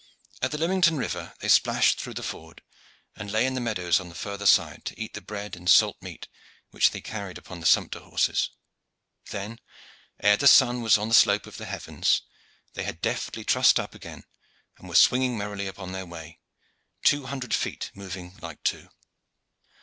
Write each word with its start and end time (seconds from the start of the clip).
At 0.41 0.49
the 0.49 0.57
Lymington 0.57 0.97
River 0.97 1.35
they 1.41 1.47
splashed 1.47 2.01
through 2.01 2.15
the 2.15 2.23
ford, 2.23 2.63
and 3.15 3.29
lay 3.29 3.45
in 3.45 3.53
the 3.53 3.61
meadows 3.61 3.99
on 3.99 4.09
the 4.09 4.15
further 4.15 4.47
side 4.47 4.83
to 4.85 4.99
eat 4.99 5.13
the 5.13 5.21
bread 5.21 5.55
and 5.55 5.69
salt 5.69 5.95
meat 6.01 6.27
which 6.71 6.89
they 6.89 7.01
carried 7.01 7.37
upon 7.37 7.59
the 7.59 7.67
sumpter 7.67 7.99
horses. 7.99 8.49
Then, 9.29 9.59
ere 10.19 10.37
the 10.37 10.47
sun 10.47 10.81
was 10.81 10.97
on 10.97 11.07
the 11.09 11.13
slope 11.13 11.45
of 11.45 11.57
the 11.57 11.67
heavens, 11.67 12.23
they 12.73 12.81
had 12.81 12.99
deftly 12.99 13.43
trussed 13.45 13.79
up 13.79 13.93
again, 13.93 14.23
and 14.79 14.89
were 14.89 14.95
swinging 14.95 15.37
merrily 15.37 15.67
upon 15.67 15.91
their 15.91 16.07
way, 16.07 16.39
two 17.03 17.27
hundred 17.27 17.53
feet 17.53 17.91
moving 17.93 18.39
like 18.41 18.63
two. 18.63 18.89